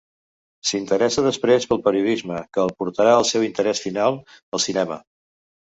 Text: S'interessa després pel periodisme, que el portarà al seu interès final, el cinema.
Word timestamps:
S'interessa 0.69 1.23
després 1.25 1.67
pel 1.73 1.83
periodisme, 1.89 2.41
que 2.57 2.63
el 2.65 2.73
portarà 2.81 3.13
al 3.21 3.29
seu 3.35 3.47
interès 3.51 3.85
final, 3.87 4.21
el 4.59 4.67
cinema. 4.69 5.03